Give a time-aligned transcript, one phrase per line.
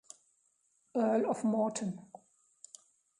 [0.95, 2.01] Earl of Morton.